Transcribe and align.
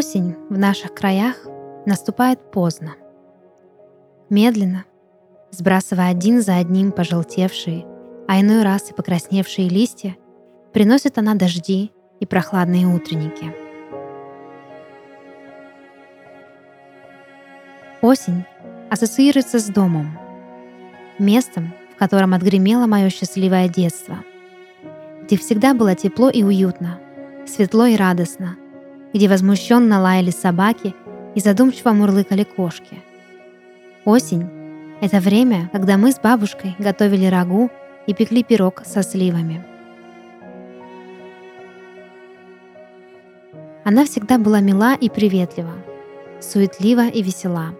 Осень 0.00 0.34
в 0.48 0.56
наших 0.56 0.94
краях 0.94 1.36
наступает 1.84 2.50
поздно. 2.50 2.94
Медленно, 4.30 4.86
сбрасывая 5.50 6.08
один 6.08 6.40
за 6.40 6.56
одним 6.56 6.90
пожелтевшие, 6.90 7.84
а 8.26 8.40
иной 8.40 8.62
раз 8.62 8.90
и 8.90 8.94
покрасневшие 8.94 9.68
листья, 9.68 10.16
приносит 10.72 11.18
она 11.18 11.34
дожди 11.34 11.92
и 12.18 12.24
прохладные 12.24 12.86
утренники. 12.86 13.54
Осень 18.00 18.46
ассоциируется 18.90 19.58
с 19.58 19.66
домом, 19.66 20.18
местом, 21.18 21.74
в 21.94 21.98
котором 21.98 22.32
отгремело 22.32 22.86
мое 22.86 23.10
счастливое 23.10 23.68
детство, 23.68 24.16
где 25.24 25.36
всегда 25.36 25.74
было 25.74 25.94
тепло 25.94 26.30
и 26.30 26.42
уютно, 26.42 26.98
светло 27.46 27.84
и 27.84 27.96
радостно, 27.96 28.56
где 29.12 29.28
возмущенно 29.28 30.00
лаяли 30.00 30.30
собаки 30.30 30.94
и 31.34 31.40
задумчиво 31.40 31.90
мурлыкали 31.90 32.44
кошки. 32.44 32.98
Осень— 34.04 34.48
это 35.00 35.20
время, 35.20 35.68
когда 35.72 35.96
мы 35.96 36.12
с 36.12 36.18
бабушкой 36.18 36.74
готовили 36.78 37.26
рагу 37.26 37.70
и 38.06 38.14
пекли 38.14 38.42
пирог 38.42 38.82
со 38.84 39.02
сливами. 39.02 39.64
Она 43.84 44.04
всегда 44.04 44.38
была 44.38 44.60
мила 44.60 44.94
и 44.94 45.08
приветлива, 45.08 45.74
суетлива 46.40 47.08
и 47.08 47.22
весела. 47.22 47.74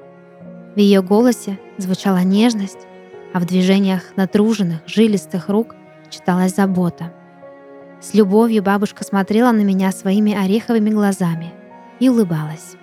В 0.74 0.78
ее 0.78 1.02
голосе 1.02 1.58
звучала 1.78 2.22
нежность, 2.22 2.86
а 3.32 3.40
в 3.40 3.46
движениях 3.46 4.02
натруженных, 4.16 4.80
жилистых 4.86 5.48
рук 5.48 5.74
читалась 6.10 6.54
забота— 6.54 7.12
с 8.00 8.14
любовью 8.14 8.62
бабушка 8.62 9.04
смотрела 9.04 9.52
на 9.52 9.60
меня 9.60 9.92
своими 9.92 10.34
ореховыми 10.34 10.90
глазами 10.90 11.52
и 11.98 12.08
улыбалась. 12.08 12.76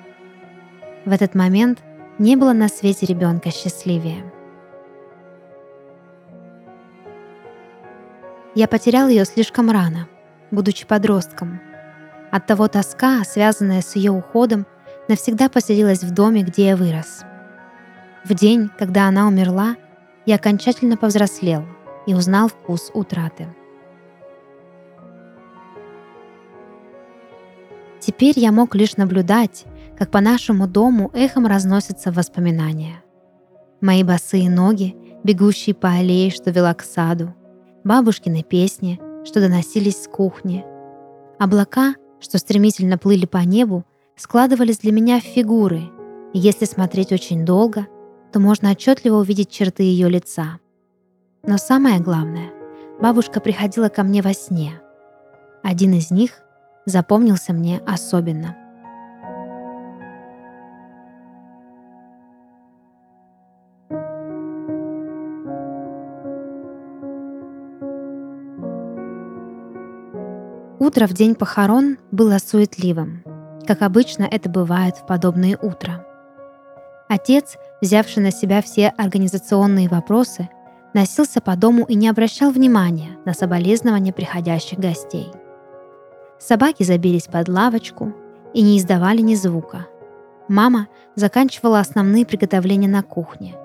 В 1.05 1.11
этот 1.11 1.35
момент 1.35 1.79
не 2.19 2.35
было 2.35 2.53
на 2.53 2.67
свете 2.67 3.05
ребенка 3.05 3.51
счастливее. 3.51 4.23
Я 8.55 8.67
потерял 8.67 9.07
ее 9.07 9.25
слишком 9.25 9.69
рано, 9.69 10.07
будучи 10.51 10.85
подростком. 10.85 11.59
Оттого 12.31 12.67
тоска, 12.67 13.23
связанная 13.23 13.81
с 13.81 13.95
ее 13.95 14.11
уходом, 14.11 14.65
навсегда 15.07 15.49
поселилась 15.49 16.03
в 16.03 16.13
доме, 16.13 16.43
где 16.43 16.67
я 16.67 16.75
вырос. 16.75 17.21
В 18.25 18.33
день, 18.33 18.69
когда 18.77 19.07
она 19.07 19.27
умерла, 19.27 19.75
я 20.25 20.35
окончательно 20.35 20.97
повзрослел 20.97 21.65
и 22.05 22.13
узнал 22.13 22.49
вкус 22.49 22.91
утраты. 22.93 23.47
Теперь 28.07 28.39
я 28.39 28.53
мог 28.53 28.73
лишь 28.73 28.95
наблюдать, 28.95 29.65
как 29.97 30.11
по 30.11 30.21
нашему 30.21 30.65
дому 30.65 31.11
эхом 31.13 31.45
разносятся 31.45 32.09
воспоминания. 32.09 33.03
Мои 33.81 34.01
босые 34.01 34.49
ноги, 34.49 34.95
бегущие 35.25 35.75
по 35.75 35.89
аллее, 35.89 36.31
что 36.31 36.49
вела 36.51 36.73
к 36.73 36.83
саду, 36.83 37.35
бабушкины 37.83 38.43
песни, 38.43 38.97
что 39.25 39.41
доносились 39.41 40.03
с 40.03 40.07
кухни, 40.07 40.63
облака, 41.37 41.95
что 42.21 42.37
стремительно 42.37 42.97
плыли 42.97 43.25
по 43.25 43.39
небу, 43.39 43.83
складывались 44.15 44.77
для 44.77 44.93
меня 44.93 45.19
в 45.19 45.25
фигуры, 45.25 45.81
и 46.33 46.39
если 46.39 46.63
смотреть 46.63 47.11
очень 47.11 47.43
долго, 47.43 47.87
то 48.31 48.39
можно 48.39 48.71
отчетливо 48.71 49.17
увидеть 49.17 49.51
черты 49.51 49.83
ее 49.83 50.07
лица. 50.07 50.59
Но 51.43 51.57
самое 51.57 51.99
главное, 51.99 52.51
бабушка 53.01 53.41
приходила 53.41 53.89
ко 53.89 54.03
мне 54.03 54.21
во 54.21 54.31
сне. 54.31 54.79
Один 55.61 55.91
из 55.91 56.09
них 56.09 56.41
запомнился 56.87 57.53
мне 57.53 57.81
особенно. 57.85 58.55
Утро 70.79 71.07
в 71.07 71.13
день 71.13 71.35
похорон 71.35 71.97
было 72.11 72.37
суетливым, 72.37 73.23
как 73.67 73.81
обычно 73.81 74.23
это 74.23 74.49
бывает 74.49 74.95
в 74.95 75.05
подобные 75.05 75.57
утра. 75.57 76.05
Отец, 77.09 77.57
взявший 77.81 78.23
на 78.23 78.31
себя 78.31 78.61
все 78.61 78.93
организационные 78.97 79.89
вопросы, 79.89 80.49
носился 80.93 81.41
по 81.41 81.57
дому 81.57 81.83
и 81.83 81.95
не 81.95 82.07
обращал 82.07 82.51
внимания 82.51 83.17
на 83.25 83.33
соболезнования 83.33 84.13
приходящих 84.13 84.79
гостей– 84.79 85.29
Собаки 86.39 86.83
забились 86.83 87.27
под 87.27 87.49
лавочку 87.49 88.13
и 88.53 88.61
не 88.61 88.77
издавали 88.77 89.21
ни 89.21 89.35
звука. 89.35 89.87
Мама 90.47 90.87
заканчивала 91.15 91.79
основные 91.79 92.25
приготовления 92.25 92.87
на 92.87 93.03
кухне, 93.03 93.55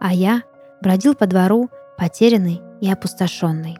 а 0.00 0.12
я 0.12 0.42
бродил 0.80 1.14
по 1.14 1.26
двору, 1.26 1.68
потерянный 1.98 2.62
и 2.80 2.90
опустошенный. 2.90 3.76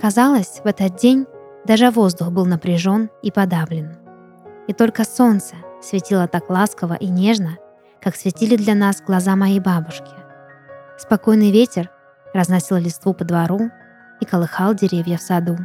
Казалось, 0.00 0.60
в 0.62 0.66
этот 0.66 0.96
день 0.96 1.26
даже 1.64 1.90
воздух 1.90 2.30
был 2.30 2.46
напряжен 2.46 3.10
и 3.22 3.30
подавлен. 3.30 3.96
И 4.68 4.72
только 4.72 5.04
солнце 5.04 5.56
светило 5.82 6.28
так 6.28 6.48
ласково 6.48 6.94
и 6.94 7.06
нежно, 7.06 7.58
как 8.00 8.16
светили 8.16 8.56
для 8.56 8.74
нас 8.74 9.00
глаза 9.00 9.36
моей 9.36 9.60
бабушки. 9.60 10.12
Спокойный 10.98 11.50
ветер 11.50 11.90
разносил 12.32 12.76
листву 12.76 13.14
по 13.14 13.24
двору, 13.24 13.70
и 14.20 14.24
колыхал 14.24 14.74
деревья 14.74 15.16
в 15.16 15.22
саду. 15.22 15.56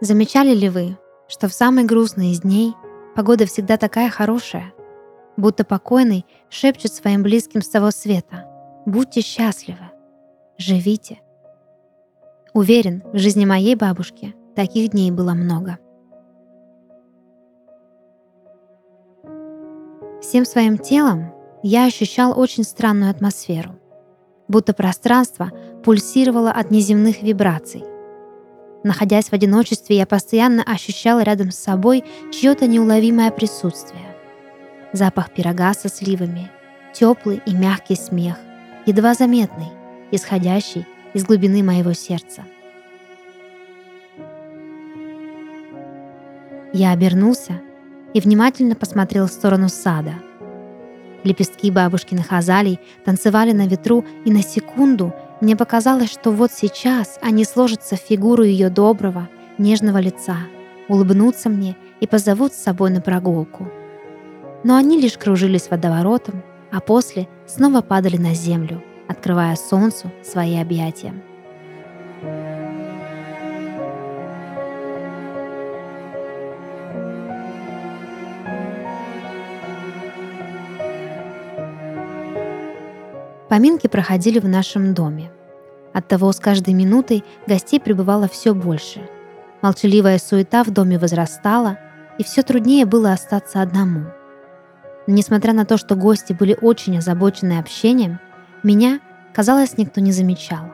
Замечали 0.00 0.54
ли 0.54 0.68
вы, 0.68 0.98
что 1.28 1.48
в 1.48 1.52
самый 1.54 1.84
грустный 1.84 2.32
из 2.32 2.40
дней 2.40 2.74
погода 3.14 3.46
всегда 3.46 3.76
такая 3.76 4.10
хорошая, 4.10 4.72
будто 5.36 5.64
покойный 5.64 6.26
шепчет 6.50 6.92
своим 6.92 7.22
близким 7.22 7.62
с 7.62 7.68
того 7.68 7.90
света 7.90 8.44
«Будьте 8.86 9.22
счастливы, 9.22 9.90
живите». 10.58 11.20
Уверен, 12.52 13.02
в 13.12 13.18
жизни 13.18 13.44
моей 13.44 13.74
бабушки 13.74 14.34
таких 14.54 14.90
дней 14.90 15.10
было 15.10 15.32
много. 15.32 15.78
Всем 20.20 20.44
своим 20.44 20.78
телом 20.78 21.33
я 21.66 21.86
ощущал 21.86 22.38
очень 22.38 22.62
странную 22.62 23.10
атмосферу, 23.10 23.80
будто 24.48 24.74
пространство 24.74 25.50
пульсировало 25.82 26.50
от 26.50 26.70
неземных 26.70 27.22
вибраций. 27.22 27.82
Находясь 28.82 29.30
в 29.30 29.32
одиночестве, 29.32 29.96
я 29.96 30.04
постоянно 30.04 30.62
ощущал 30.62 31.20
рядом 31.20 31.50
с 31.50 31.56
собой 31.56 32.04
чье-то 32.30 32.66
неуловимое 32.66 33.30
присутствие. 33.30 34.14
Запах 34.92 35.32
пирога 35.32 35.72
со 35.72 35.88
сливами, 35.88 36.50
теплый 36.92 37.40
и 37.46 37.54
мягкий 37.54 37.96
смех, 37.96 38.36
едва 38.84 39.14
заметный, 39.14 39.72
исходящий 40.10 40.86
из 41.14 41.24
глубины 41.24 41.62
моего 41.62 41.94
сердца. 41.94 42.42
Я 46.74 46.90
обернулся 46.90 47.62
и 48.12 48.20
внимательно 48.20 48.74
посмотрел 48.74 49.28
в 49.28 49.32
сторону 49.32 49.70
сада— 49.70 50.12
Лепестки 51.24 51.70
бабушкиных 51.70 52.32
азалий 52.32 52.78
танцевали 53.04 53.52
на 53.52 53.66
ветру, 53.66 54.04
и 54.24 54.30
на 54.30 54.42
секунду 54.42 55.12
мне 55.40 55.56
показалось, 55.56 56.12
что 56.12 56.30
вот 56.30 56.52
сейчас 56.52 57.18
они 57.22 57.44
сложатся 57.44 57.96
в 57.96 58.00
фигуру 58.00 58.44
ее 58.44 58.68
доброго, 58.68 59.28
нежного 59.58 59.98
лица, 59.98 60.36
улыбнутся 60.88 61.48
мне 61.48 61.76
и 62.00 62.06
позовут 62.06 62.52
с 62.52 62.62
собой 62.62 62.90
на 62.90 63.00
прогулку. 63.00 63.68
Но 64.62 64.76
они 64.76 65.00
лишь 65.00 65.18
кружились 65.18 65.70
водоворотом, 65.70 66.42
а 66.70 66.80
после 66.80 67.28
снова 67.46 67.80
падали 67.80 68.16
на 68.16 68.34
землю, 68.34 68.82
открывая 69.08 69.56
солнцу 69.56 70.10
свои 70.22 70.58
объятия. 70.58 71.14
Поминки 83.54 83.86
проходили 83.86 84.40
в 84.40 84.48
нашем 84.48 84.94
доме. 84.94 85.30
Оттого 85.92 86.32
с 86.32 86.40
каждой 86.40 86.74
минутой 86.74 87.22
гостей 87.46 87.78
прибывало 87.78 88.26
все 88.26 88.52
больше. 88.52 89.08
Молчаливая 89.62 90.18
суета 90.18 90.64
в 90.64 90.72
доме 90.72 90.98
возрастала, 90.98 91.78
и 92.18 92.24
все 92.24 92.42
труднее 92.42 92.84
было 92.84 93.12
остаться 93.12 93.62
одному. 93.62 94.06
Но 95.06 95.14
несмотря 95.14 95.52
на 95.52 95.64
то, 95.66 95.76
что 95.76 95.94
гости 95.94 96.32
были 96.32 96.58
очень 96.60 96.98
озабочены 96.98 97.60
общением, 97.60 98.18
меня, 98.64 98.98
казалось, 99.32 99.78
никто 99.78 100.00
не 100.00 100.10
замечал. 100.10 100.72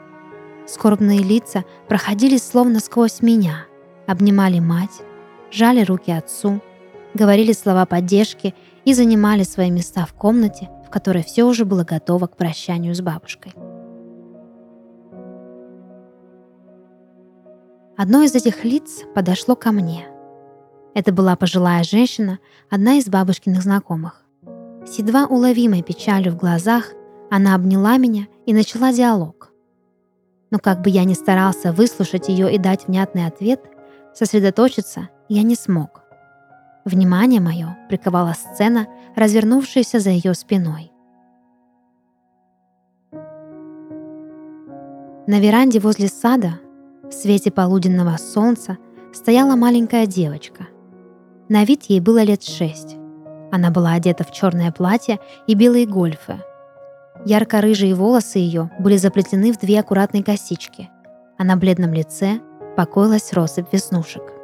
Скорбные 0.67 1.19
лица 1.19 1.65
проходили 1.87 2.39
словно 2.39 2.81
сквозь 2.81 3.21
меня, 3.21 3.67
обнимали 4.07 4.59
мать, 4.59 5.03
жали 5.51 5.83
руки 5.83 6.13
отцу, 6.13 6.63
говорили 7.13 7.53
слова 7.53 7.85
поддержки 7.85 8.55
и 8.87 8.95
занимали 8.95 9.43
свои 9.43 9.71
места 9.71 10.07
в 10.07 10.15
комнате, 10.15 10.71
в 10.91 10.93
которой 10.93 11.23
все 11.23 11.45
уже 11.45 11.65
было 11.65 11.85
готово 11.85 12.27
к 12.27 12.37
прощанию 12.37 12.97
с 12.97 13.01
бабушкой. 13.01 13.55
Одно 17.97 18.23
из 18.23 18.35
этих 18.35 18.65
лиц 18.65 19.05
подошло 19.15 19.55
ко 19.55 19.71
мне. 19.71 20.09
Это 20.95 21.13
была 21.13 21.37
пожилая 21.37 21.85
женщина, 21.85 22.41
одна 22.69 22.95
из 22.95 23.07
бабушкиных 23.07 23.63
знакомых. 23.63 24.25
С 24.85 24.99
едва 24.99 25.27
уловимой 25.27 25.85
печалью 25.85 26.33
в 26.33 26.37
глазах 26.37 26.87
она 27.31 27.55
обняла 27.55 27.97
меня 27.97 28.27
и 28.45 28.53
начала 28.53 28.93
диалог. 28.93 29.53
Но 30.51 30.59
как 30.59 30.83
бы 30.83 30.91
я 30.91 31.05
ни 31.05 31.15
старался 31.15 31.73
выслушать 31.73 32.29
ее 32.29 32.53
и 32.53 32.59
дать 32.59 32.89
внятный 32.89 33.27
ответ, 33.29 33.61
сосредоточиться 34.13 35.09
я 35.29 35.45
не 35.45 35.55
смог. 35.55 36.03
Внимание 36.91 37.41
мое 37.41 37.79
приковала 37.89 38.33
сцена, 38.33 38.89
развернувшаяся 39.15 40.01
за 40.01 40.11
ее 40.11 40.35
спиной. 40.35 40.91
На 45.29 45.39
веранде 45.39 45.79
возле 45.79 46.09
сада, 46.09 46.59
в 47.05 47.13
свете 47.13 47.53
полуденного 47.53 48.17
солнца, 48.17 48.77
стояла 49.13 49.55
маленькая 49.55 50.07
девочка. 50.07 50.67
На 51.49 51.65
вид 51.65 51.85
ей 51.85 52.01
было 52.01 52.25
лет 52.25 52.43
шесть. 52.43 52.97
Она 53.53 53.71
была 53.71 53.93
одета 53.93 54.25
в 54.25 54.33
черное 54.33 54.73
платье 54.73 55.21
и 55.47 55.55
белые 55.55 55.87
гольфы. 55.87 56.43
Ярко-рыжие 57.25 57.95
волосы 57.95 58.41
ее 58.41 58.69
были 58.81 58.97
заплетены 58.97 59.53
в 59.53 59.61
две 59.61 59.79
аккуратные 59.79 60.25
косички, 60.25 60.91
а 61.39 61.45
на 61.45 61.57
бледном 61.57 61.95
лице 61.95 62.41
покоилась 62.77 63.33
россыпь 63.33 63.73
веснушек. 63.73 64.40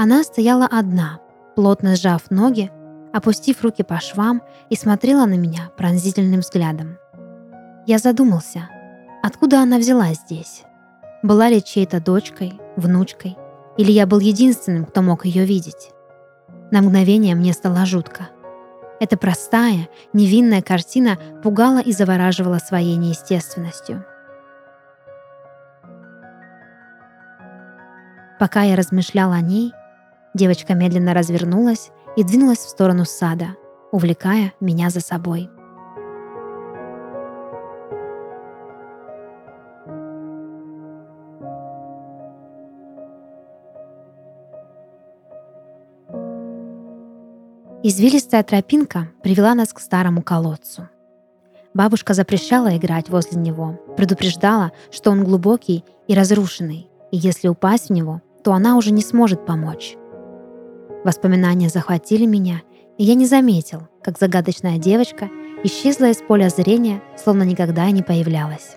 Она 0.00 0.22
стояла 0.22 0.66
одна, 0.66 1.18
плотно 1.56 1.96
сжав 1.96 2.30
ноги, 2.30 2.70
опустив 3.12 3.64
руки 3.64 3.82
по 3.82 3.98
швам 3.98 4.42
и 4.70 4.76
смотрела 4.76 5.26
на 5.26 5.34
меня 5.34 5.70
пронзительным 5.76 6.38
взглядом. 6.38 6.98
Я 7.84 7.98
задумался, 7.98 8.68
откуда 9.24 9.60
она 9.60 9.78
взялась 9.78 10.18
здесь? 10.18 10.62
Была 11.24 11.48
ли 11.48 11.60
чьей-то 11.60 12.00
дочкой, 12.00 12.60
внучкой, 12.76 13.36
или 13.76 13.90
я 13.90 14.06
был 14.06 14.20
единственным, 14.20 14.84
кто 14.84 15.02
мог 15.02 15.24
ее 15.24 15.44
видеть? 15.44 15.90
На 16.70 16.80
мгновение 16.80 17.34
мне 17.34 17.52
стало 17.52 17.84
жутко. 17.84 18.28
Эта 19.00 19.16
простая, 19.16 19.88
невинная 20.12 20.62
картина 20.62 21.18
пугала 21.42 21.80
и 21.80 21.90
завораживала 21.90 22.58
своей 22.58 22.94
неестественностью. 22.94 24.04
Пока 28.38 28.62
я 28.62 28.76
размышлял 28.76 29.32
о 29.32 29.40
ней, 29.40 29.72
девочка 30.34 30.74
медленно 30.74 31.14
развернулась 31.14 31.90
и 32.16 32.24
двинулась 32.24 32.58
в 32.58 32.68
сторону 32.68 33.04
сада, 33.04 33.56
увлекая 33.92 34.52
меня 34.60 34.90
за 34.90 35.00
собой. 35.00 35.50
Извилистая 47.84 48.42
тропинка 48.42 49.08
привела 49.22 49.54
нас 49.54 49.72
к 49.72 49.80
старому 49.80 50.20
колодцу. 50.20 50.88
Бабушка 51.74 52.12
запрещала 52.12 52.76
играть 52.76 53.08
возле 53.08 53.40
него, 53.40 53.78
предупреждала, 53.96 54.72
что 54.90 55.10
он 55.12 55.22
глубокий 55.22 55.84
и 56.08 56.14
разрушенный, 56.14 56.88
и 57.12 57.16
если 57.16 57.46
упасть 57.46 57.88
в 57.88 57.92
него, 57.92 58.20
то 58.42 58.52
она 58.52 58.76
уже 58.76 58.90
не 58.90 59.02
сможет 59.02 59.46
помочь. 59.46 59.96
Воспоминания 61.08 61.70
захватили 61.70 62.26
меня, 62.26 62.60
и 62.98 63.04
я 63.04 63.14
не 63.14 63.24
заметил, 63.24 63.88
как 64.02 64.18
загадочная 64.18 64.76
девочка 64.76 65.30
исчезла 65.64 66.10
из 66.10 66.18
поля 66.18 66.50
зрения, 66.50 67.00
словно 67.16 67.44
никогда 67.44 67.88
и 67.88 67.92
не 67.92 68.02
появлялась. 68.02 68.76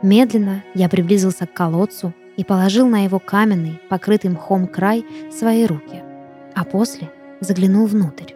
Медленно 0.00 0.62
я 0.74 0.88
приблизился 0.88 1.44
к 1.48 1.52
колодцу 1.52 2.14
и 2.36 2.44
положил 2.44 2.86
на 2.86 3.02
его 3.02 3.18
каменный, 3.18 3.80
покрытый 3.88 4.30
мхом 4.30 4.68
край 4.68 5.04
свои 5.36 5.66
руки, 5.66 6.04
а 6.54 6.62
после 6.62 7.10
заглянул 7.40 7.88
внутрь. 7.88 8.32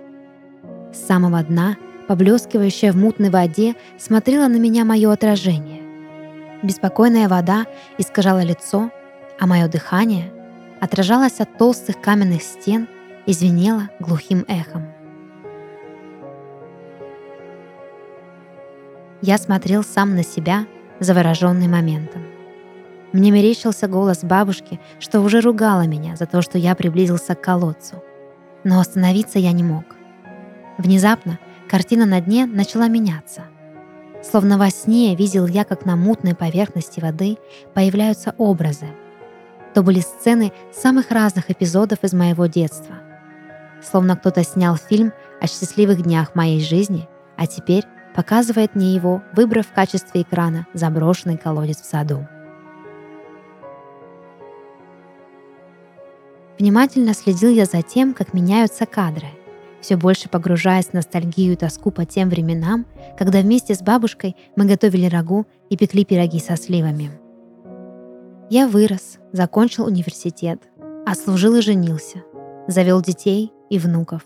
С 0.93 1.07
самого 1.07 1.41
дна, 1.45 1.77
поблескивающая 2.09 2.91
в 2.91 2.97
мутной 2.97 3.31
воде, 3.31 3.77
смотрела 3.97 4.49
на 4.49 4.57
меня 4.57 4.85
мое 4.85 5.13
отражение. 5.13 5.83
Беспокойная 6.65 7.29
вода 7.29 7.67
искажала 7.97 8.43
лицо, 8.43 8.91
а 9.39 9.47
мое 9.47 9.69
дыхание 9.69 10.33
отражалось 10.81 11.41
от 11.41 11.57
толстых 11.59 12.01
каменных 12.01 12.43
стен 12.43 12.89
и 13.27 13.33
звенело 13.33 13.89
глухим 14.01 14.45
эхом. 14.49 14.87
Я 19.21 19.37
смотрел 19.39 19.83
сам 19.83 20.15
на 20.15 20.23
себя, 20.23 20.67
завороженный 21.01 21.67
моментом. 21.67 22.23
Мне 23.13 23.31
мерещился 23.31 23.89
голос 23.89 24.23
бабушки, 24.23 24.79
что 25.01 25.21
уже 25.21 25.41
ругала 25.41 25.87
меня 25.87 26.15
за 26.17 26.27
то, 26.27 26.43
что 26.43 26.59
я 26.59 26.75
приблизился 26.75 27.35
к 27.35 27.41
колодцу. 27.41 28.03
Но 28.65 28.81
остановиться 28.81 29.39
я 29.39 29.53
не 29.53 29.63
мог. 29.65 29.85
Внезапно 30.77 31.39
картина 31.69 32.07
на 32.07 32.21
дне 32.21 32.47
начала 32.47 32.87
меняться. 32.89 33.45
Словно 34.23 34.59
во 34.59 34.71
сне 34.71 35.15
видел 35.17 35.47
я, 35.47 35.65
как 35.65 35.85
на 35.85 35.97
мутной 35.97 36.35
поверхности 36.35 37.01
воды 37.01 37.39
появляются 37.75 38.35
образы. 38.37 38.87
То 39.79 39.85
были 39.85 40.01
сцены 40.01 40.53
самых 40.73 41.13
разных 41.13 41.53
эпизодов 41.53 42.01
из 42.03 42.13
моего 42.13 42.47
детства. 42.47 42.97
Словно 43.81 44.17
кто-то 44.17 44.43
снял 44.43 44.75
фильм 44.75 45.13
о 45.41 45.47
счастливых 45.47 46.03
днях 46.03 46.35
моей 46.35 46.61
жизни, 46.61 47.09
а 47.37 47.47
теперь 47.47 47.85
показывает 48.13 48.75
мне 48.75 48.93
его, 48.93 49.23
выбрав 49.37 49.69
в 49.69 49.73
качестве 49.73 50.23
экрана 50.23 50.67
заброшенный 50.75 51.37
колодец 51.37 51.81
в 51.81 51.85
саду. 51.85 52.27
Внимательно 56.59 57.15
следил 57.15 57.51
я 57.51 57.65
за 57.65 57.83
тем, 57.83 58.15
как 58.15 58.35
меняются 58.35 58.85
кадры, 58.85 59.29
все 59.81 59.95
больше 59.95 60.29
погружаясь 60.29 60.87
в 60.87 60.95
ностальгию 60.95 61.53
и 61.53 61.57
тоску 61.57 61.93
по 61.93 62.05
тем 62.05 62.31
временам, 62.31 62.85
когда 63.17 63.43
вместе 63.43 63.77
с 63.77 63.81
бабушкой 63.81 64.35
мы 64.57 64.65
готовили 64.65 65.07
рагу 65.07 65.47
и 65.71 65.77
пекли 65.77 66.05
пироги 66.05 66.41
со 66.41 66.57
сливами. 66.57 67.28
Я 68.51 68.67
вырос, 68.67 69.19
закончил 69.33 69.85
университет, 69.85 70.63
отслужил 71.05 71.57
и 71.57 71.61
женился, 71.61 72.25
завел 72.67 73.03
детей 73.03 73.53
и 73.69 73.79
внуков, 73.79 74.23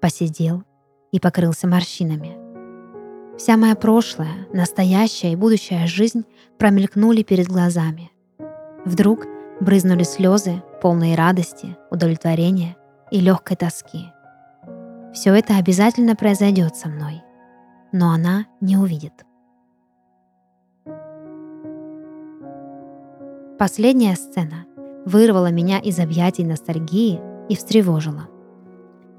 посидел 0.00 0.64
и 1.12 1.20
покрылся 1.20 1.68
морщинами. 1.68 2.36
Вся 3.38 3.56
моя 3.56 3.76
прошлая, 3.76 4.48
настоящая 4.52 5.32
и 5.32 5.36
будущая 5.36 5.86
жизнь 5.86 6.24
промелькнули 6.58 7.22
перед 7.22 7.46
глазами. 7.46 8.10
Вдруг 8.84 9.26
брызнули 9.60 10.02
слезы, 10.02 10.60
полные 10.80 11.14
радости, 11.14 11.76
удовлетворения 11.90 12.76
и 13.12 13.20
легкой 13.20 13.56
тоски. 13.56 14.06
Все 15.14 15.34
это 15.34 15.56
обязательно 15.56 16.16
произойдет 16.16 16.74
со 16.74 16.88
мной, 16.88 17.22
но 17.92 18.10
она 18.10 18.46
не 18.60 18.76
увидит. 18.76 19.12
Последняя 23.62 24.16
сцена 24.16 24.66
вырвала 25.06 25.52
меня 25.52 25.78
из 25.78 26.00
объятий 26.00 26.42
ностальгии 26.42 27.20
и 27.48 27.54
встревожила. 27.54 28.26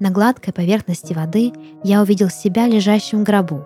На 0.00 0.10
гладкой 0.10 0.52
поверхности 0.52 1.14
воды 1.14 1.54
я 1.82 2.02
увидел 2.02 2.28
себя 2.28 2.66
лежащим 2.66 3.20
в 3.20 3.24
гробу, 3.24 3.64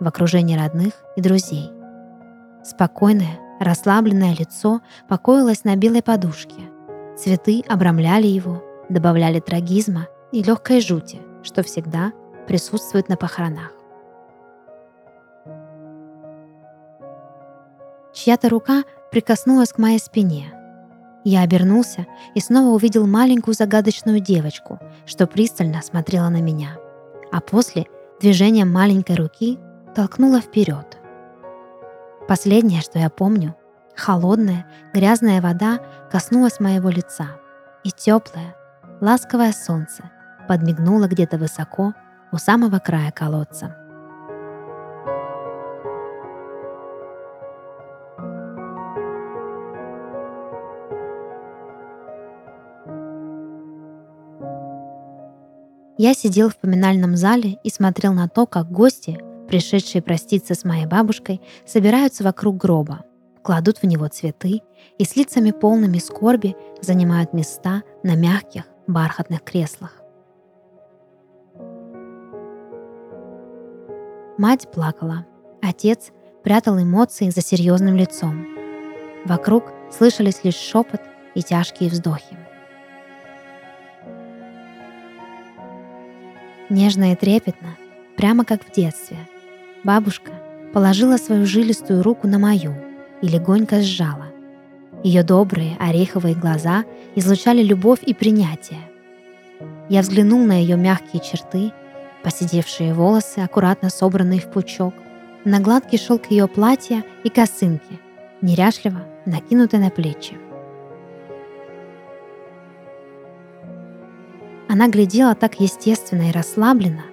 в 0.00 0.08
окружении 0.08 0.56
родных 0.56 0.94
и 1.16 1.20
друзей. 1.20 1.70
Спокойное, 2.64 3.38
Расслабленное 3.60 4.34
лицо 4.34 4.80
покоилось 5.06 5.64
на 5.64 5.76
белой 5.76 6.02
подушке. 6.02 6.62
Цветы 7.18 7.62
обрамляли 7.68 8.26
его, 8.26 8.64
добавляли 8.88 9.40
трагизма 9.40 10.06
и 10.32 10.42
легкой 10.42 10.80
жути, 10.80 11.20
что 11.42 11.62
всегда 11.62 12.14
присутствует 12.48 13.10
на 13.10 13.18
похоронах. 13.18 13.70
Чья-то 18.14 18.48
рука 18.48 18.84
прикоснулась 19.16 19.72
к 19.72 19.78
моей 19.78 19.98
спине. 19.98 20.52
Я 21.24 21.40
обернулся 21.40 22.04
и 22.34 22.40
снова 22.40 22.74
увидел 22.74 23.06
маленькую 23.06 23.54
загадочную 23.54 24.20
девочку, 24.20 24.78
что 25.06 25.26
пристально 25.26 25.80
смотрела 25.80 26.28
на 26.28 26.42
меня. 26.42 26.76
А 27.32 27.40
после 27.40 27.86
движением 28.20 28.70
маленькой 28.70 29.16
руки 29.16 29.58
толкнула 29.94 30.42
вперед. 30.42 30.98
Последнее, 32.28 32.82
что 32.82 32.98
я 32.98 33.08
помню, 33.08 33.56
холодная, 33.94 34.66
грязная 34.92 35.40
вода 35.40 35.80
коснулась 36.12 36.60
моего 36.60 36.90
лица, 36.90 37.40
и 37.84 37.92
теплое, 37.92 38.54
ласковое 39.00 39.52
солнце 39.52 40.10
подмигнуло 40.46 41.06
где-то 41.06 41.38
высоко 41.38 41.94
у 42.32 42.36
самого 42.36 42.80
края 42.80 43.12
колодца. 43.12 43.78
Я 56.06 56.14
сидел 56.14 56.50
в 56.50 56.56
поминальном 56.56 57.16
зале 57.16 57.58
и 57.64 57.68
смотрел 57.68 58.12
на 58.12 58.28
то, 58.28 58.46
как 58.46 58.70
гости 58.70 59.18
пришедшие 59.48 60.02
проститься 60.02 60.54
с 60.54 60.62
моей 60.62 60.86
бабушкой, 60.86 61.40
собираются 61.66 62.22
вокруг 62.22 62.56
гроба, 62.58 63.04
кладут 63.42 63.78
в 63.78 63.86
него 63.88 64.06
цветы 64.06 64.60
и 64.98 65.04
с 65.04 65.16
лицами 65.16 65.50
полными 65.50 65.98
скорби 65.98 66.54
занимают 66.80 67.32
места 67.32 67.82
на 68.04 68.14
мягких 68.14 68.66
бархатных 68.86 69.42
креслах. 69.42 70.00
Мать 74.38 74.70
плакала, 74.70 75.26
отец 75.60 76.12
прятал 76.44 76.80
эмоции 76.80 77.30
за 77.30 77.40
серьезным 77.40 77.96
лицом. 77.96 78.46
Вокруг 79.24 79.72
слышались 79.90 80.44
лишь 80.44 80.54
шепот 80.54 81.00
и 81.34 81.42
тяжкие 81.42 81.90
вздохи. 81.90 82.45
Нежно 86.68 87.12
и 87.12 87.14
трепетно, 87.14 87.76
прямо 88.16 88.44
как 88.44 88.64
в 88.64 88.72
детстве, 88.72 89.18
бабушка 89.84 90.32
положила 90.72 91.16
свою 91.16 91.46
жилистую 91.46 92.02
руку 92.02 92.26
на 92.26 92.38
мою 92.38 92.74
и 93.22 93.28
легонько 93.28 93.80
сжала. 93.82 94.26
Ее 95.04 95.22
добрые 95.22 95.76
ореховые 95.78 96.34
глаза 96.34 96.84
излучали 97.14 97.62
любовь 97.62 98.00
и 98.04 98.12
принятие. 98.14 98.80
Я 99.88 100.00
взглянул 100.00 100.44
на 100.44 100.60
ее 100.60 100.76
мягкие 100.76 101.22
черты, 101.22 101.72
посидевшие 102.24 102.92
волосы, 102.92 103.38
аккуратно 103.38 103.88
собранные 103.88 104.40
в 104.40 104.50
пучок, 104.50 104.94
на 105.44 105.60
гладкий 105.60 105.98
шелк 105.98 106.30
ее 106.30 106.48
платья 106.48 107.04
и 107.22 107.28
косынки, 107.28 108.00
неряшливо 108.42 109.04
накинутые 109.24 109.80
на 109.80 109.90
плечи. 109.90 110.36
Она 114.76 114.88
глядела 114.88 115.34
так 115.34 115.58
естественно 115.58 116.28
и 116.28 116.32
расслабленно, 116.32 117.04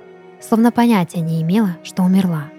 словно 0.41 0.69
понятия 0.69 1.21
не 1.21 1.41
имела, 1.41 1.77
что 1.81 2.03
умерла. 2.03 2.49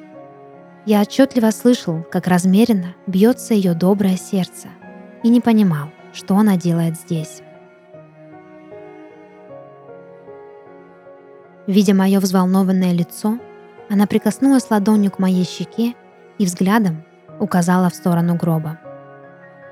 Я 0.87 1.03
отчетливо 1.03 1.51
слышал, 1.51 2.03
как 2.11 2.27
размеренно 2.27 2.95
бьется 3.07 3.53
ее 3.53 3.75
доброе 3.75 4.17
сердце, 4.17 4.69
и 5.23 5.29
не 5.29 5.43
понимал, 5.43 5.91
что 6.15 6.39
она 6.39 6.57
делает 6.57 6.97
здесь. 6.99 7.43
Видя 11.67 11.93
мое 11.93 12.19
взволнованное 12.19 12.95
лицо, 12.95 13.39
она 13.91 14.07
прикоснулась 14.07 14.71
ладонью 14.71 15.11
к 15.11 15.19
моей 15.19 15.45
щеке 15.45 15.95
и 16.39 16.47
взглядом 16.47 17.05
указала 17.39 17.91
в 17.91 17.95
сторону 17.95 18.37
гроба. 18.37 18.81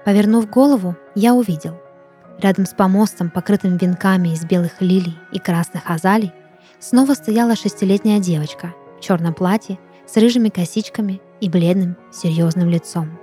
Повернув 0.05 0.51
голову, 0.51 0.95
я 1.15 1.33
увидел. 1.33 1.82
Рядом 2.43 2.67
с 2.67 2.75
помостом, 2.75 3.31
покрытым 3.31 3.77
венками 3.77 4.31
из 4.31 4.45
белых 4.45 4.81
лилий 4.81 5.17
и 5.31 5.39
красных 5.39 5.89
азалий, 5.89 6.33
снова 6.81 7.15
стояла 7.15 7.55
шестилетняя 7.55 8.19
девочка 8.19 8.75
в 8.99 9.01
черном 9.01 9.33
платье 9.33 9.79
с 10.09 10.17
рыжими 10.17 10.49
косичками 10.49 11.21
и 11.41 11.49
бледным, 11.49 11.97
серьезным 12.13 12.69
лицом. 12.69 13.17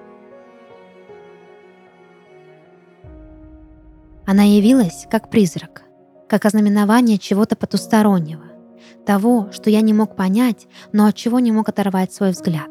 Она 4.26 4.44
явилась 4.44 5.06
как 5.12 5.30
призрак, 5.30 5.84
как 6.30 6.46
ознаменование 6.46 7.18
чего-то 7.18 7.58
потустороннего, 7.58 8.46
того, 9.06 9.52
что 9.52 9.70
я 9.70 9.82
не 9.82 9.92
мог 9.92 10.16
понять, 10.16 10.68
но 10.94 11.08
от 11.08 11.16
чего 11.16 11.40
не 11.40 11.52
мог 11.52 11.68
оторвать 11.68 12.14
свой 12.14 12.32
взгляд. 12.32 12.70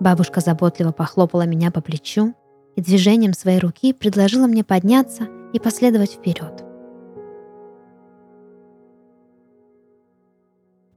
Бабушка 0.00 0.40
заботливо 0.40 0.92
похлопала 0.92 1.44
меня 1.44 1.70
по 1.70 1.82
плечу 1.82 2.34
и 2.76 2.80
движением 2.80 3.34
своей 3.34 3.58
руки 3.58 3.92
предложила 3.92 4.46
мне 4.46 4.64
подняться 4.64 5.28
и 5.54 5.60
последовать 5.60 6.12
вперед. 6.12 6.64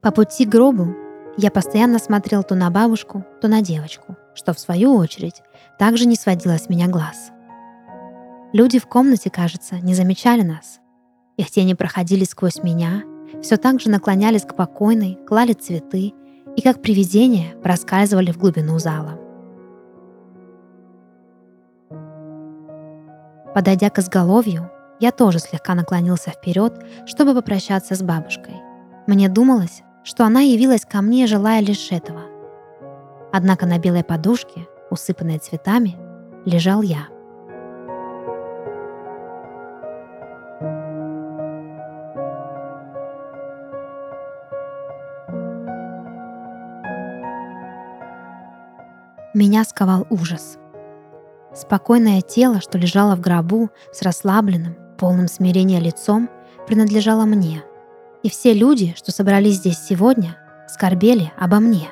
По 0.02 0.12
пути 0.12 0.46
к 0.46 0.50
гробу 0.50 0.96
я 1.38 1.52
постоянно 1.52 2.00
смотрел 2.00 2.44
то 2.44 2.56
на 2.56 2.72
бабушку, 2.72 3.24
то 3.40 3.48
на 3.48 3.62
девочку, 3.62 4.18
что 4.34 4.54
в 4.54 4.60
свою 4.60 4.96
очередь 4.96 5.44
также 5.78 6.08
не 6.08 6.16
сводило 6.16 6.58
с 6.58 6.70
меня 6.70 6.88
глаз. 6.88 7.30
Люди 8.52 8.80
в 8.80 8.88
комнате, 8.88 9.30
кажется, 9.30 9.76
не 9.76 9.94
замечали 9.94 10.42
нас. 10.42 10.80
Их 11.38 11.52
тени 11.52 11.76
проходили 11.76 12.24
сквозь 12.24 12.64
меня, 12.64 13.04
все 13.44 13.58
так 13.58 13.80
же 13.80 13.92
наклонялись 13.92 14.44
к 14.44 14.56
покойной, 14.56 15.20
клали 15.28 15.54
цветы 15.54 16.14
и, 16.56 16.62
как 16.64 16.82
привидения, 16.82 17.56
проскальзывали 17.62 18.32
в 18.32 18.40
глубину 18.40 18.80
зала. 18.80 19.20
Подойдя 23.58 23.90
к 23.90 23.98
изголовью, 23.98 24.70
я 25.00 25.10
тоже 25.10 25.40
слегка 25.40 25.74
наклонился 25.74 26.30
вперед, 26.30 26.80
чтобы 27.08 27.34
попрощаться 27.34 27.96
с 27.96 28.04
бабушкой. 28.04 28.54
Мне 29.08 29.30
думалось, 29.30 29.82
что 30.04 30.26
она 30.26 30.42
явилась 30.42 30.86
ко 30.86 31.02
мне, 31.02 31.26
желая 31.26 31.60
лишь 31.60 31.92
этого. 31.92 32.22
Однако 33.34 33.66
на 33.66 33.80
белой 33.80 34.04
подушке, 34.04 34.68
усыпанной 34.92 35.40
цветами, 35.40 35.98
лежал 36.46 36.84
я. 36.84 37.08
Меня 49.34 49.64
сковал 49.64 50.06
ужас— 50.12 50.60
Спокойное 51.58 52.22
тело, 52.22 52.62
что 52.62 52.78
лежало 52.78 53.16
в 53.16 53.20
гробу 53.20 53.72
с 53.92 54.04
расслабленным, 54.04 54.76
полным 55.00 55.28
смирения 55.28 55.80
лицом, 55.80 56.30
принадлежало 56.68 57.26
мне. 57.26 57.64
И 58.22 58.30
все 58.30 58.54
люди, 58.54 58.94
что 58.96 59.12
собрались 59.12 59.56
здесь 59.56 59.80
сегодня, 59.80 60.38
скорбели 60.70 61.34
обо 61.36 61.58
мне. 61.58 61.90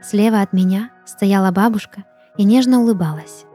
Слева 0.00 0.42
от 0.42 0.52
меня 0.52 0.90
стояла 1.04 1.50
бабушка 1.50 2.04
и 2.36 2.44
нежно 2.44 2.80
улыбалась. 2.80 3.46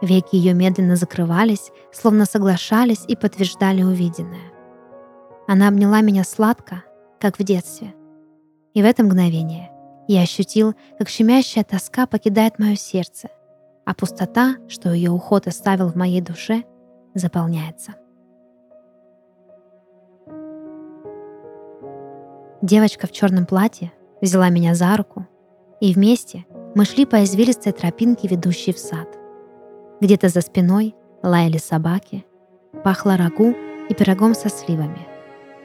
Веки 0.00 0.36
ее 0.36 0.54
медленно 0.54 0.96
закрывались, 0.96 1.70
словно 1.92 2.24
соглашались 2.24 3.04
и 3.06 3.14
подтверждали 3.14 3.82
увиденное. 3.82 4.52
Она 5.46 5.68
обняла 5.68 6.00
меня 6.00 6.24
сладко, 6.24 6.82
как 7.20 7.38
в 7.38 7.42
детстве. 7.44 7.92
И 8.72 8.80
в 8.80 8.86
это 8.86 9.02
мгновение 9.02 9.70
я 10.12 10.22
ощутил, 10.22 10.74
как 10.98 11.08
щемящая 11.08 11.62
тоска 11.62 12.04
покидает 12.06 12.58
мое 12.58 12.74
сердце, 12.74 13.28
а 13.84 13.94
пустота, 13.94 14.56
что 14.68 14.92
ее 14.92 15.12
уход 15.12 15.46
оставил 15.46 15.88
в 15.88 15.94
моей 15.94 16.20
душе, 16.20 16.64
заполняется. 17.14 17.94
Девочка 22.60 23.06
в 23.06 23.12
черном 23.12 23.46
платье 23.46 23.92
взяла 24.20 24.48
меня 24.48 24.74
за 24.74 24.96
руку, 24.96 25.28
и 25.80 25.94
вместе 25.94 26.44
мы 26.74 26.84
шли 26.84 27.06
по 27.06 27.22
извилистой 27.22 27.72
тропинке, 27.72 28.26
ведущей 28.26 28.72
в 28.72 28.78
сад. 28.78 29.08
Где-то 30.00 30.28
за 30.28 30.40
спиной 30.40 30.96
лаяли 31.22 31.58
собаки, 31.58 32.26
пахло 32.82 33.16
рагу 33.16 33.54
и 33.88 33.94
пирогом 33.94 34.34
со 34.34 34.48
сливами, 34.48 35.06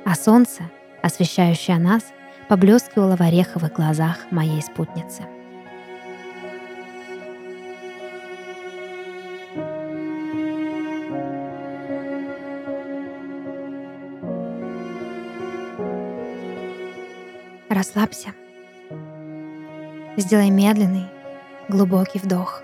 а 0.05 0.13
солнце, 0.13 0.69
освещающее 1.01 1.79
нас, 1.79 2.03
поблескивала 2.47 3.15
в 3.15 3.21
ореховых 3.21 3.73
глазах 3.73 4.31
моей 4.31 4.61
спутницы. 4.61 5.23
Расслабься. 17.69 18.29
Сделай 20.17 20.49
медленный, 20.49 21.07
глубокий 21.67 22.19
вдох. 22.19 22.61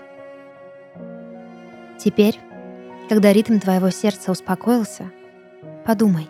Теперь, 1.98 2.38
когда 3.08 3.32
ритм 3.32 3.58
твоего 3.58 3.90
сердца 3.90 4.32
успокоился, 4.32 5.10
подумай, 5.84 6.28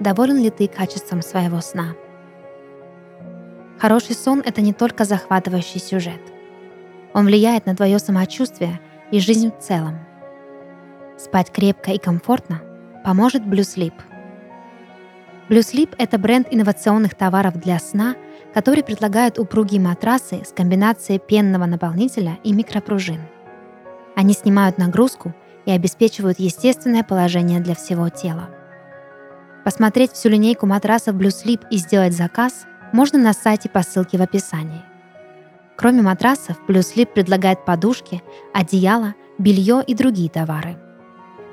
доволен 0.00 0.38
ли 0.38 0.50
ты 0.50 0.66
качеством 0.66 1.22
своего 1.22 1.60
сна– 1.60 1.94
Хороший 3.82 4.14
сон— 4.14 4.44
это 4.46 4.60
не 4.60 4.72
только 4.72 5.04
захватывающий 5.04 5.80
сюжет. 5.80 6.20
Он 7.14 7.26
влияет 7.26 7.66
на 7.66 7.74
твое 7.74 7.98
самочувствие 7.98 8.80
и 9.10 9.18
жизнь 9.18 9.50
в 9.50 9.60
целом. 9.60 9.98
Спать 11.18 11.50
крепко 11.50 11.90
и 11.90 11.98
комфортно 11.98 12.62
поможет 13.04 13.42
Blue 13.42 13.64
Sleep. 13.64 13.94
Blue 15.48 15.58
Sleep— 15.58 15.96
это 15.98 16.16
бренд 16.16 16.46
инновационных 16.48 17.16
товаров 17.16 17.58
для 17.58 17.80
сна, 17.80 18.14
который 18.54 18.84
предлагает 18.84 19.40
упругие 19.40 19.80
матрасы 19.80 20.44
с 20.44 20.52
комбинацией 20.52 21.18
пенного 21.18 21.66
наполнителя 21.66 22.38
и 22.44 22.52
микропружин. 22.52 23.22
Они 24.14 24.32
снимают 24.32 24.78
нагрузку 24.78 25.34
и 25.66 25.72
обеспечивают 25.72 26.38
естественное 26.38 27.02
положение 27.02 27.58
для 27.58 27.74
всего 27.74 28.08
тела. 28.10 28.48
Посмотреть 29.64 30.12
всю 30.12 30.28
линейку 30.28 30.66
матрасов 30.66 31.16
Blue 31.16 31.30
Sleep 31.30 31.66
и 31.68 31.78
сделать 31.78 32.12
заказ 32.12 32.66
можно 32.92 33.18
на 33.18 33.32
сайте 33.32 33.68
по 33.68 33.82
ссылке 33.82 34.18
в 34.18 34.22
описании. 34.22 34.82
Кроме 35.76 36.02
матрасов, 36.02 36.60
Sleep 36.68 37.06
предлагает 37.06 37.64
подушки, 37.64 38.22
одеяло, 38.54 39.14
белье 39.38 39.82
и 39.86 39.94
другие 39.94 40.30
товары. 40.30 40.76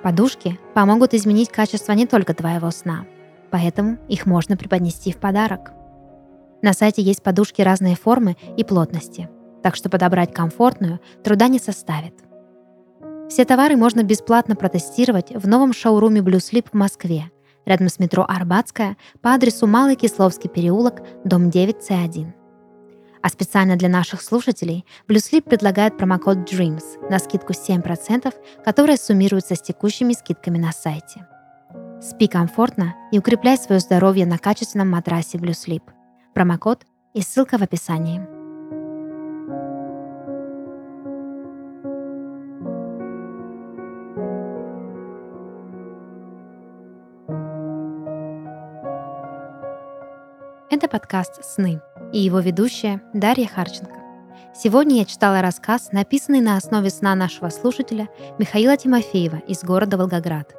Подушки 0.04 0.60
помогут 0.74 1.14
изменить 1.14 1.50
качество 1.50 1.94
не 1.94 2.06
только 2.06 2.34
твоего 2.34 2.72
сна, 2.72 3.06
поэтому 3.52 3.98
их 4.08 4.26
можно 4.26 4.56
преподнести 4.56 5.12
в 5.12 5.18
подарок. 5.18 5.72
На 6.62 6.74
сайте 6.74 7.02
есть 7.02 7.24
подушки 7.24 7.62
разной 7.62 7.96
формы 7.96 8.38
и 8.58 8.64
плотности, 8.64 9.30
так 9.64 9.76
что 9.76 9.90
подобрать 9.90 10.34
комфортную 10.34 11.00
труда 11.24 11.48
не 11.48 11.60
составит. 11.60 12.14
Все 13.30 13.46
товары 13.46 13.76
можно 13.76 14.04
бесплатно 14.04 14.56
протестировать 14.56 15.32
в 15.32 15.48
новом 15.48 15.72
шоуруме 15.72 16.22
Blue 16.22 16.38
Sleep 16.38 16.68
в 16.72 16.76
Москве, 16.76 17.32
рядом 17.66 17.90
с 17.90 18.00
метро 18.00 18.26
Арбатская 18.28 18.98
по 19.22 19.34
адресу 19.34 19.68
Малый 19.68 19.96
Кисловский 19.96 20.50
переулок, 20.50 21.02
дом 21.24 21.50
9С1. 21.50 22.34
А 23.22 23.30
специально 23.30 23.76
для 23.76 23.90
наших 23.90 24.22
слушателей 24.22 24.86
Sleep 25.08 25.42
предлагает 25.42 25.98
промокод 25.98 26.38
DREAMS 26.50 27.10
на 27.10 27.20
скидку 27.20 27.52
7%, 27.52 28.34
которая 28.64 28.98
суммируется 28.98 29.56
с 29.56 29.62
текущими 29.62 30.14
скидками 30.14 30.58
на 30.58 30.72
сайте. 30.72 31.28
Спи 32.02 32.28
комфортно 32.28 32.96
и 33.12 33.20
укрепляй 33.20 33.58
свое 33.58 33.82
здоровье 33.82 34.26
на 34.26 34.38
качественном 34.38 34.90
матрасе 34.90 35.38
Sleep. 35.38 35.84
Промокод 36.34 36.86
и 37.14 37.22
ссылка 37.22 37.58
в 37.58 37.62
описании. 37.62 38.39
Подкаст 50.90 51.46
«Сны» 51.46 51.82
и 52.12 52.20
его 52.20 52.40
ведущая 52.40 53.02
Дарья 53.14 53.48
Харченко. 53.48 53.94
Сегодня 54.56 54.98
я 54.98 55.06
читала 55.06 55.42
рассказ, 55.42 55.92
написанный 55.92 56.42
на 56.42 56.58
основе 56.58 56.90
сна 56.90 57.16
нашего 57.16 57.50
слушателя 57.50 58.10
Михаила 58.40 58.76
Тимофеева 58.76 59.38
из 59.48 59.64
города 59.64 59.98
Волгоград. 59.98 60.56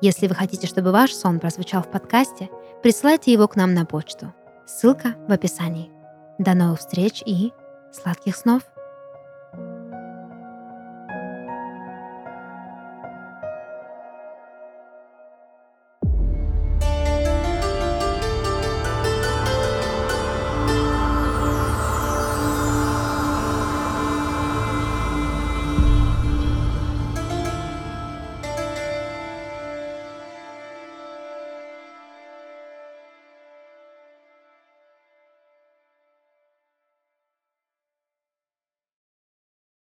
Если 0.00 0.26
вы 0.26 0.34
хотите, 0.34 0.66
чтобы 0.66 0.92
ваш 0.92 1.12
сон 1.12 1.38
прозвучал 1.38 1.82
в 1.82 1.90
подкасте, 1.90 2.48
присылайте 2.82 3.32
его 3.32 3.46
к 3.46 3.56
нам 3.56 3.74
на 3.74 3.84
почту. 3.84 4.32
Ссылка 4.66 5.14
в 5.28 5.32
описании. 5.32 5.90
До 6.38 6.54
новых 6.54 6.80
встреч 6.80 7.22
и 7.24 7.52
сладких 7.92 8.36
снов! 8.36 8.62